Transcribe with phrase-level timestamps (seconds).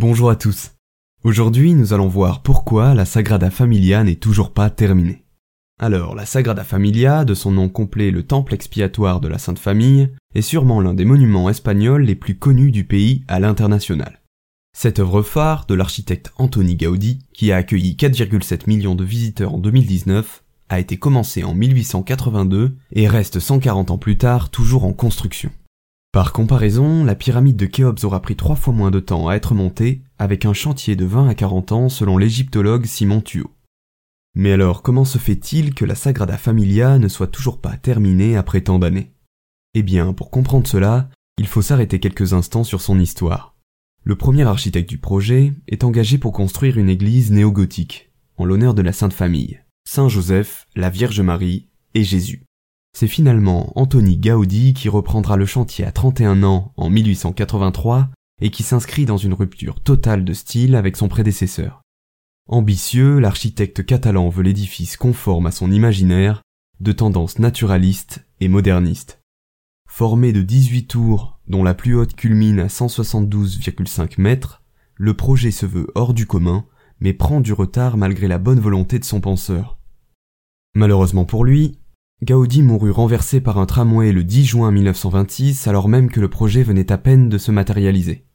[0.00, 0.70] Bonjour à tous.
[1.24, 5.26] Aujourd'hui, nous allons voir pourquoi la Sagrada Familia n'est toujours pas terminée.
[5.78, 10.08] Alors, la Sagrada Familia, de son nom complet le Temple expiatoire de la Sainte Famille,
[10.34, 14.22] est sûrement l'un des monuments espagnols les plus connus du pays à l'international.
[14.74, 19.58] Cette œuvre phare de l'architecte Antoni Gaudi, qui a accueilli 4,7 millions de visiteurs en
[19.58, 25.50] 2019, a été commencée en 1882 et reste 140 ans plus tard toujours en construction.
[26.12, 29.54] Par comparaison, la pyramide de Khéops aura pris trois fois moins de temps à être
[29.54, 33.50] montée, avec un chantier de 20 à 40 ans selon l'égyptologue Simon Thuot.
[34.34, 38.60] Mais alors, comment se fait-il que la Sagrada Familia ne soit toujours pas terminée après
[38.60, 39.12] tant d'années?
[39.74, 43.54] Eh bien, pour comprendre cela, il faut s'arrêter quelques instants sur son histoire.
[44.02, 48.82] Le premier architecte du projet est engagé pour construire une église néo-gothique, en l'honneur de
[48.82, 52.42] la Sainte Famille, Saint Joseph, la Vierge Marie et Jésus.
[52.92, 58.62] C'est finalement Antoni Gaudi qui reprendra le chantier à 31 ans en 1883 et qui
[58.62, 61.82] s'inscrit dans une rupture totale de style avec son prédécesseur.
[62.48, 66.42] Ambitieux, l'architecte catalan veut l'édifice conforme à son imaginaire,
[66.80, 69.20] de tendance naturaliste et moderniste.
[69.88, 74.62] Formé de 18 tours, dont la plus haute culmine à 172,5 mètres,
[74.94, 76.64] le projet se veut hors du commun,
[77.00, 79.78] mais prend du retard malgré la bonne volonté de son penseur.
[80.74, 81.79] Malheureusement pour lui,
[82.22, 86.62] Gaudi mourut renversé par un tramway le 10 juin 1926 alors même que le projet
[86.62, 88.26] venait à peine de se matérialiser.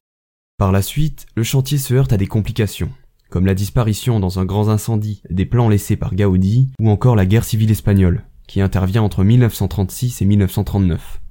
[0.58, 2.92] Par la suite, le chantier se heurte à des complications,
[3.30, 7.28] comme la disparition dans un grand incendie des plans laissés par Gaudi ou encore la
[7.28, 11.22] guerre civile espagnole, qui intervient entre 1936 et 1939.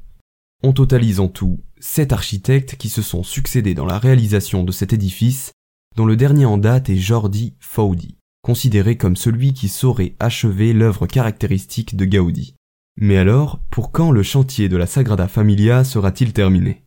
[0.62, 4.92] On totalise en tout sept architectes qui se sont succédés dans la réalisation de cet
[4.92, 5.50] édifice,
[5.96, 11.06] dont le dernier en date est Jordi Faudi considéré comme celui qui saurait achever l'œuvre
[11.06, 12.55] caractéristique de Gaudi.
[12.97, 16.84] Mais alors, pour quand le chantier de la Sagrada Familia sera-t-il terminé?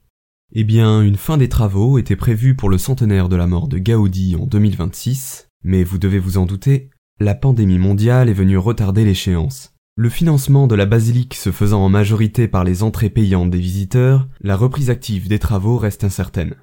[0.53, 3.80] Eh bien, une fin des travaux était prévue pour le centenaire de la mort de
[3.80, 9.03] Gaudi en 2026, mais vous devez vous en douter, la pandémie mondiale est venue retarder
[9.03, 9.73] l'échéance.
[9.95, 14.30] Le financement de la basilique se faisant en majorité par les entrées payantes des visiteurs,
[14.42, 16.55] la reprise active des travaux reste incertaine.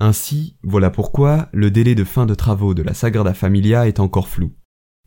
[0.00, 4.28] Ainsi, voilà pourquoi le délai de fin de travaux de la Sagrada Familia est encore
[4.28, 4.52] flou.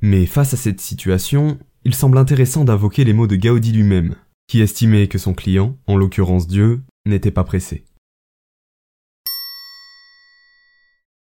[0.02, 4.16] Mais face à cette situation, il semble intéressant d'invoquer les mots de Gaudi lui-même,
[4.48, 7.86] qui estimait que son client, en l'occurrence Dieu, n'était pas pressé.